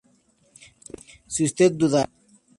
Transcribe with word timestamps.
si 1.27 1.43
usted 1.45 1.73
dudara 1.79 2.09